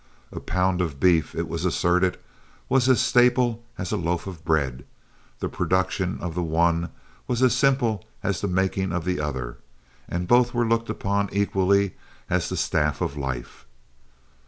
[0.31, 2.17] A pound of beef, it was asserted,
[2.67, 4.83] was as staple as a loaf of bread,
[5.37, 6.89] the production of the one
[7.27, 9.59] was as simple as the making of the other,
[10.09, 11.93] and both were looked upon equally
[12.31, 13.67] as the staff of life.